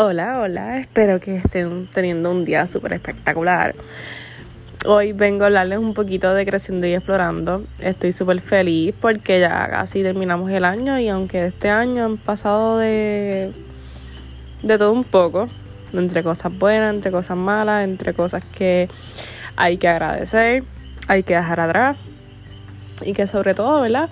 [0.00, 3.74] Hola, hola, espero que estén teniendo un día súper espectacular.
[4.86, 7.64] Hoy vengo a hablarles un poquito de Creciendo y Explorando.
[7.80, 12.78] Estoy súper feliz porque ya casi terminamos el año y aunque este año han pasado
[12.78, 13.50] de,
[14.62, 15.48] de todo un poco,
[15.92, 18.88] entre cosas buenas, entre cosas malas, entre cosas que
[19.56, 20.62] hay que agradecer,
[21.08, 21.96] hay que dejar atrás
[23.04, 24.08] y que sobre todo, ¿verdad?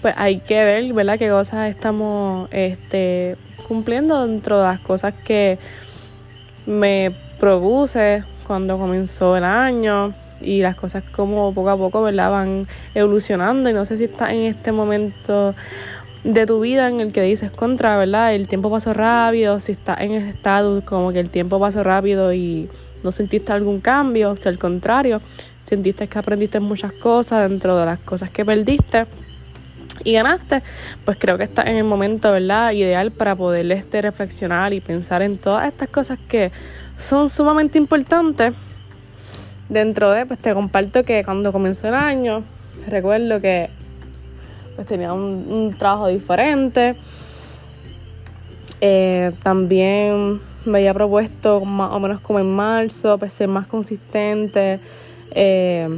[0.00, 1.18] Pues hay que ver, ¿verdad?
[1.18, 5.58] Qué cosas estamos este, cumpliendo dentro de las cosas que
[6.66, 12.30] me produce cuando comenzó el año y las cosas como poco a poco, ¿verdad?
[12.30, 15.54] Van evolucionando y no sé si estás en este momento
[16.24, 18.34] de tu vida en el que dices contra, ¿verdad?
[18.34, 22.32] El tiempo pasó rápido, si estás en ese estado como que el tiempo pasó rápido
[22.32, 22.68] y
[23.02, 25.20] no sentiste algún cambio, o sea, al contrario,
[25.64, 29.06] sentiste que aprendiste muchas cosas dentro de las cosas que perdiste
[30.06, 30.62] y ganaste,
[31.04, 32.70] pues creo que estás en el momento, ¿verdad?
[32.70, 36.52] Ideal para poder este, reflexionar y pensar en todas estas cosas que
[36.96, 38.54] son sumamente importantes.
[39.68, 42.44] Dentro de, pues te comparto que cuando comenzó el año,
[42.88, 43.68] recuerdo que
[44.76, 46.94] pues tenía un, trabajo diferente.
[48.80, 54.78] Eh, también me había propuesto más o menos como en marzo, pues ser más consistente,
[55.32, 55.88] eh,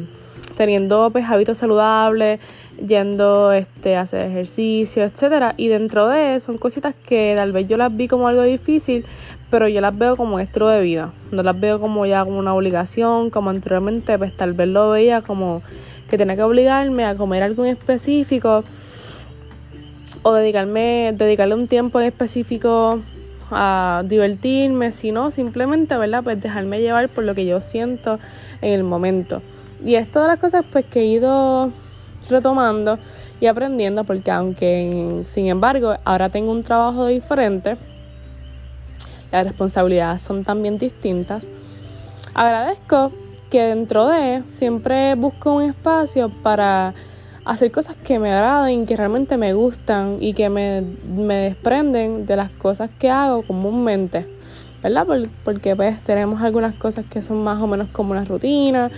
[0.57, 2.41] teniendo pues hábitos saludables,
[2.87, 5.55] yendo este, a hacer ejercicio, etcétera.
[5.57, 9.05] Y dentro de son cositas que tal vez yo las vi como algo difícil,
[9.51, 11.13] pero yo las veo como estilo de vida.
[11.33, 15.23] No las veo como ya como una obligación, como anteriormente, pues tal vez lo veía
[15.23, 15.63] como
[16.09, 18.65] que tenía que obligarme a comer algo en específico
[20.23, 23.01] o dedicarme, dedicarle un tiempo en específico
[23.51, 26.23] a divertirme, sino simplemente, ¿verdad?
[26.23, 28.19] Pues dejarme llevar por lo que yo siento
[28.63, 29.43] en el momento.
[29.85, 31.71] Y es todas las cosas pues que he ido
[32.29, 32.99] retomando
[33.41, 37.77] y aprendiendo porque aunque sin embargo ahora tengo un trabajo diferente,
[39.31, 41.49] las responsabilidades son también distintas,
[42.35, 43.13] agradezco
[43.51, 46.95] que dentro de siempre busco un espacio para
[47.45, 50.83] hacer cosas que me agraden, que realmente me gustan y que me,
[51.17, 54.27] me desprenden de las cosas que hago comúnmente,
[54.83, 55.07] ¿verdad?
[55.45, 58.91] Porque pues tenemos algunas cosas que son más o menos como una rutina,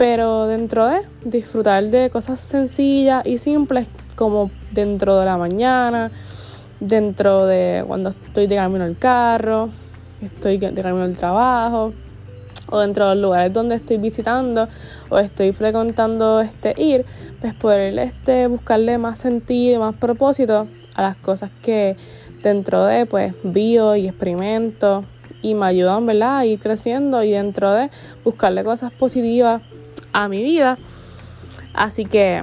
[0.00, 6.10] pero dentro de disfrutar de cosas sencillas y simples como dentro de la mañana,
[6.80, 9.68] dentro de cuando estoy de camino al carro,
[10.22, 11.92] estoy de camino al trabajo
[12.70, 14.68] o dentro de los lugares donde estoy visitando
[15.10, 17.04] o estoy frecuentando este ir,
[17.42, 21.94] pues poder este buscarle más sentido más propósito a las cosas que
[22.42, 25.04] dentro de pues vivo y experimento
[25.42, 26.38] y me ayudan, ¿verdad?
[26.38, 27.90] a ir creciendo y dentro de
[28.24, 29.60] buscarle cosas positivas
[30.12, 30.78] a mi vida.
[31.74, 32.42] Así que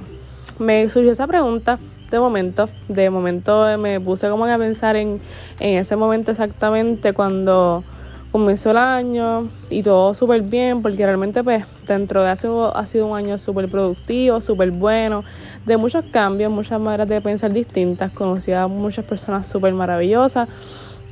[0.58, 1.78] me surgió esa pregunta
[2.10, 2.68] de momento.
[2.88, 5.20] De momento me puse como a pensar en,
[5.60, 7.84] en ese momento exactamente cuando
[8.30, 13.06] comenzó el año y todo súper bien, porque realmente pues dentro de hace ha sido
[13.06, 15.24] un año súper productivo, súper bueno,
[15.64, 20.48] de muchos cambios, muchas maneras de pensar distintas, conocí a muchas personas súper maravillosas,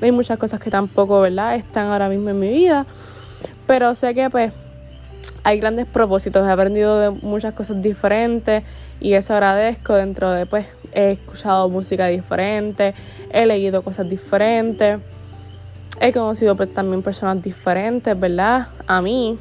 [0.03, 2.85] hay muchas cosas que tampoco, ¿verdad?, están ahora mismo en mi vida,
[3.67, 4.53] pero sé que pues
[5.47, 8.65] hay grandes propósitos, he aprendido de muchas cosas diferentes
[9.01, 12.95] y eso agradezco dentro de pues he escuchado música diferente,
[13.31, 14.99] he leído cosas diferentes,
[16.01, 18.67] he conocido pues, también personas diferentes, ¿verdad?
[18.89, 19.39] A mí.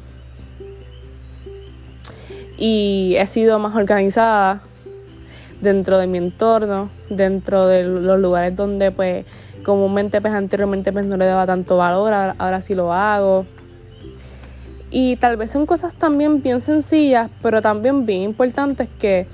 [2.56, 4.60] Y he sido más organizada
[5.60, 9.26] dentro de mi entorno, dentro de los lugares donde pues
[9.64, 13.44] comúnmente pues anteriormente pues no le daba tanto valor, ahora sí lo hago
[14.98, 19.26] y tal vez son cosas también bien sencillas, pero también bien importantes que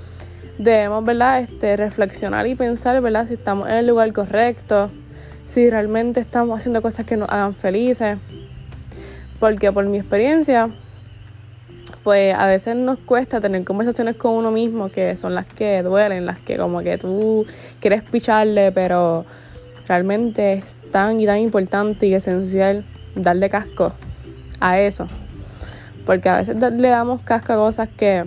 [0.57, 1.39] debemos, ¿verdad?
[1.39, 3.29] Este, reflexionar y pensar, ¿verdad?
[3.29, 4.91] Si estamos en el lugar correcto,
[5.47, 8.17] si realmente estamos haciendo cosas que nos hagan felices.
[9.39, 10.69] Porque por mi experiencia,
[12.03, 16.25] pues a veces nos cuesta tener conversaciones con uno mismo que son las que duelen,
[16.25, 17.45] las que como que tú
[17.79, 19.23] quieres picharle, pero
[19.87, 22.83] realmente es tan y tan importante y esencial
[23.15, 23.93] darle casco
[24.59, 25.07] a eso.
[26.05, 28.25] Porque a veces le damos casco a cosas que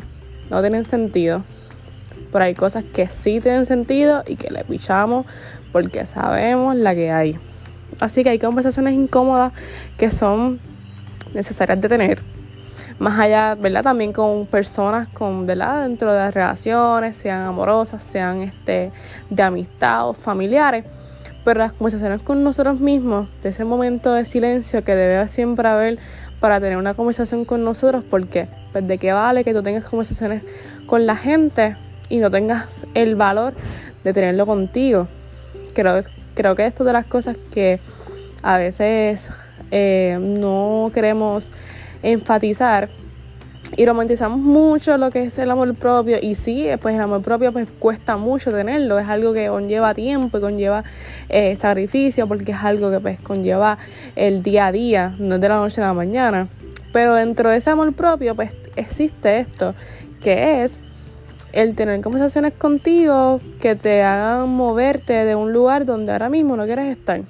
[0.50, 1.43] no tienen sentido.
[2.32, 5.26] Pero hay cosas que sí tienen sentido y que le pichamos
[5.73, 7.38] porque sabemos la que hay.
[8.00, 9.52] Así que hay conversaciones incómodas
[9.99, 10.58] que son
[11.34, 12.19] necesarias de tener.
[12.99, 13.82] Más allá, ¿verdad?
[13.82, 15.82] También con personas con, ¿verdad?
[15.82, 18.90] Dentro de las relaciones, sean amorosas, sean este,
[19.28, 20.84] de amistad o familiares.
[21.44, 25.99] Pero las conversaciones con nosotros mismos, de ese momento de silencio que debe siempre haber
[26.46, 30.44] para tener una conversación con nosotros, porque pues de qué vale que tú tengas conversaciones
[30.87, 31.75] con la gente
[32.08, 33.52] y no tengas el valor
[34.04, 35.08] de tenerlo contigo.
[35.75, 36.04] Creo,
[36.37, 37.81] creo que esto de las cosas que
[38.44, 39.28] a veces
[39.72, 41.50] eh, no queremos
[42.04, 42.90] enfatizar
[43.76, 47.52] y romantizamos mucho lo que es el amor propio y sí, pues el amor propio
[47.52, 50.84] pues cuesta mucho tenerlo, es algo que conlleva tiempo y conlleva
[51.28, 53.78] eh, sacrificio porque es algo que pues conlleva
[54.14, 56.48] el día a día, no es de la noche a la mañana.
[56.92, 59.74] Pero dentro de ese amor propio pues existe esto,
[60.22, 60.78] que es
[61.52, 66.66] el tener conversaciones contigo que te hagan moverte de un lugar donde ahora mismo no
[66.66, 67.22] quieres estar.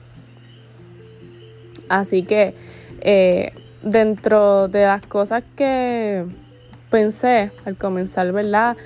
[1.89, 2.55] Así que
[3.01, 3.53] eh,
[3.87, 6.25] dentro de las cosas que
[6.91, 8.77] pensé al comenzar, ¿verdad?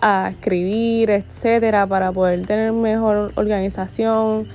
[0.00, 4.46] A escribir, etcétera, para poder tener mejor organización.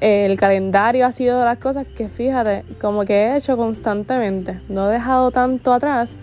[0.00, 4.60] El calendario ha sido de las cosas que, fíjate, como que he hecho constantemente.
[4.68, 6.14] No he dejado tanto atrás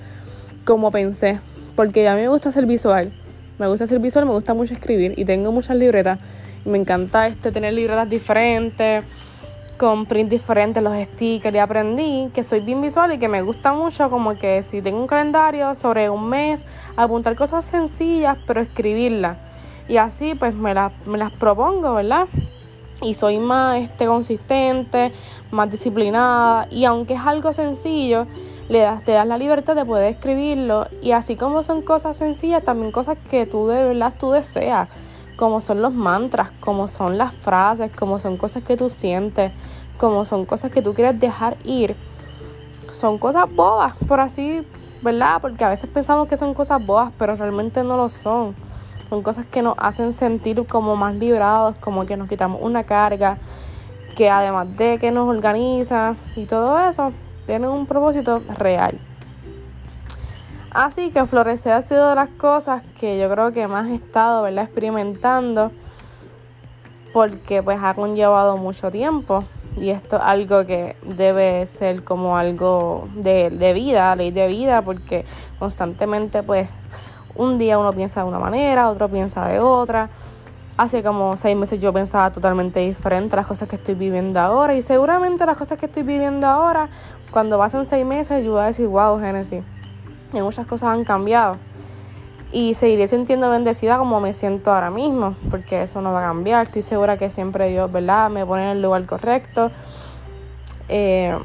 [0.65, 1.39] como pensé,
[1.75, 3.12] porque a mí me gusta ser visual.
[3.59, 6.19] Me gusta ser visual, me gusta mucho escribir y tengo muchas libretas.
[6.65, 9.03] Me encanta este, tener libretas diferentes
[9.77, 13.74] con print diferentes, los stickers y aprendí que soy bien visual y que me gusta
[13.74, 19.38] mucho como que si tengo un calendario sobre un mes, apuntar cosas sencillas pero escribirlas.
[19.88, 20.74] Y así pues me,
[21.06, 22.27] me las propongo, ¿verdad?
[23.01, 25.12] Y soy más este, consistente,
[25.51, 28.25] más disciplinada y aunque es algo sencillo,
[28.69, 32.63] le das, te das la libertad de poder escribirlo y así como son cosas sencillas,
[32.63, 34.89] también cosas que tú de verdad tú deseas
[35.36, 39.52] como son los mantras, como son las frases, como son cosas que tú sientes,
[39.98, 41.96] como son cosas que tú quieres dejar ir.
[42.92, 44.66] Son cosas bobas, por así,
[45.02, 45.42] ¿verdad?
[45.42, 48.56] Porque a veces pensamos que son cosas bobas, pero realmente no lo son.
[49.10, 53.38] Son cosas que nos hacen sentir como más librados, como que nos quitamos una carga,
[54.16, 57.12] que además de que nos organiza y todo eso,
[57.46, 58.98] tienen un propósito real.
[60.75, 64.42] Así que florecer ha sido de las cosas que yo creo que más he estado
[64.42, 64.66] ¿verdad?
[64.66, 65.72] experimentando
[67.13, 69.45] porque pues ha conllevado mucho tiempo
[69.77, 74.81] y esto es algo que debe ser como algo de, de vida, ley de vida,
[74.81, 75.24] porque
[75.60, 76.68] constantemente pues
[77.36, 80.10] un día uno piensa de una manera, otro piensa de otra.
[80.75, 84.75] Hace como seis meses yo pensaba totalmente diferente a las cosas que estoy viviendo ahora
[84.75, 86.89] y seguramente las cosas que estoy viviendo ahora,
[87.31, 89.63] cuando pasen seis meses yo voy a decir, wow, Génesis
[90.40, 91.58] y muchas cosas han cambiado.
[92.52, 96.66] Y seguiré sintiendo bendecida como me siento ahora mismo, porque eso no va a cambiar.
[96.66, 99.72] Estoy segura que siempre Dios, ¿verdad?, me pone en el lugar correcto.
[100.88, 101.36] Eh,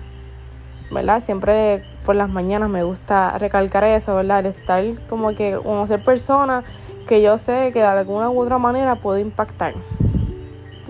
[0.91, 1.21] ¿verdad?
[1.21, 4.47] Siempre por las mañanas me gusta recalcar eso, ¿verdad?
[4.47, 6.65] Estar como que como ser persona
[7.07, 9.75] que yo sé que de alguna u otra manera puedo impactar.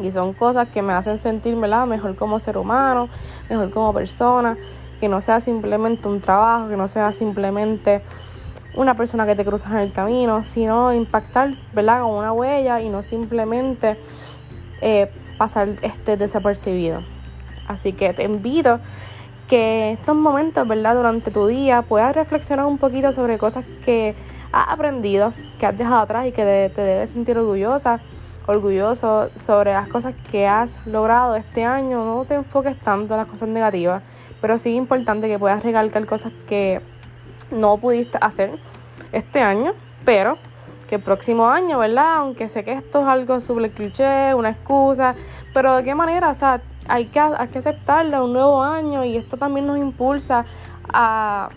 [0.02, 1.87] Y son cosas que me hacen sentir, ¿verdad?
[1.87, 3.08] Mejor como ser humano,
[3.49, 4.56] mejor como persona
[5.00, 8.02] que no sea simplemente un trabajo, que no sea simplemente
[8.75, 12.02] una persona que te cruza en el camino, sino impactar, ¿verdad?
[12.02, 13.97] Con una huella y no simplemente
[14.82, 17.02] eh, pasar este desapercibido.
[17.67, 18.79] Así que te invito
[19.49, 20.94] que estos momentos, ¿verdad?
[20.94, 24.14] Durante tu día puedas reflexionar un poquito sobre cosas que
[24.52, 28.00] has aprendido, que has dejado atrás y que te debes sentir orgullosa,
[28.47, 32.05] orgulloso sobre las cosas que has logrado este año.
[32.05, 34.02] No te enfoques tanto en las cosas negativas
[34.40, 36.81] pero sí es importante que puedas recalcar cosas que
[37.50, 38.50] no pudiste hacer
[39.12, 39.72] este año,
[40.04, 40.38] pero
[40.88, 42.16] que el próximo año, ¿verdad?
[42.16, 45.14] Aunque sé que esto es algo súper cliché, una excusa,
[45.54, 49.16] pero de qué manera, o sea, hay que, hay que aceptarlo, un nuevo año y
[49.16, 50.44] esto también nos impulsa
[50.92, 51.49] a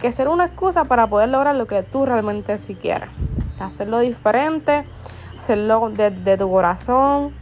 [0.00, 3.08] que ser una excusa para poder lograr lo que tú realmente sí quieres.
[3.58, 4.84] Hacerlo diferente,
[5.40, 7.32] hacerlo desde tu corazón,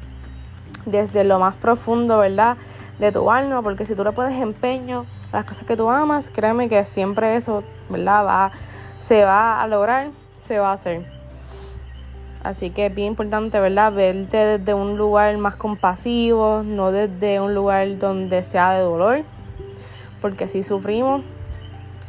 [0.87, 2.57] desde lo más profundo, ¿verdad?
[3.07, 6.31] De tu alma, porque si tú le pones empeño a las cosas que tú amas,
[6.31, 8.25] créeme que siempre eso, ¿verdad?
[8.25, 8.53] Va,
[9.01, 11.05] se va a lograr, se va a hacer.
[12.45, 13.93] Así que es bien importante, ¿verdad?
[13.93, 19.23] Verte desde un lugar más compasivo, no desde un lugar donde sea de dolor,
[20.21, 21.23] porque si sufrimos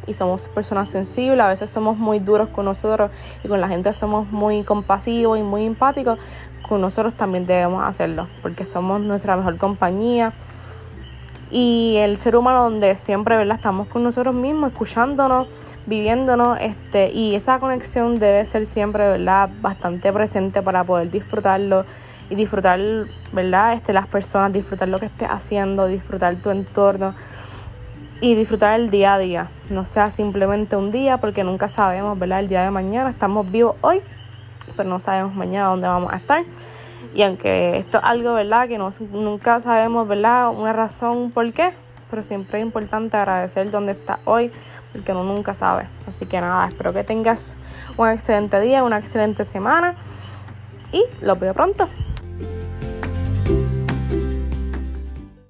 [0.06, 3.10] y somos personas sensibles, a veces somos muy duros con nosotros
[3.42, 6.18] y con la gente somos muy compasivos y muy empáticos,
[6.68, 10.32] con nosotros también debemos hacerlo, porque somos nuestra mejor compañía
[11.54, 13.54] y el ser humano donde siempre ¿verdad?
[13.54, 15.46] estamos con nosotros mismos, escuchándonos,
[15.86, 19.48] viviéndonos, este, y esa conexión debe ser siempre ¿verdad?
[19.60, 21.84] bastante presente para poder disfrutarlo
[22.28, 22.80] y disfrutar
[23.32, 23.74] ¿verdad?
[23.74, 27.14] Este, las personas, disfrutar lo que estés haciendo, disfrutar tu entorno
[28.20, 29.48] y disfrutar el día a día.
[29.70, 32.40] No sea simplemente un día, porque nunca sabemos, ¿verdad?
[32.40, 34.00] El día de mañana estamos vivos hoy,
[34.76, 36.42] pero no sabemos mañana dónde vamos a estar.
[37.14, 38.66] Y aunque esto es algo, ¿verdad?
[38.68, 40.50] Que no, nunca sabemos, ¿verdad?
[40.50, 41.72] Una razón por qué,
[42.10, 44.50] pero siempre es importante agradecer donde está hoy,
[44.92, 45.86] porque uno nunca sabe.
[46.08, 47.54] Así que nada, espero que tengas
[47.96, 49.94] un excelente día, una excelente semana
[50.92, 51.88] y los veo pronto.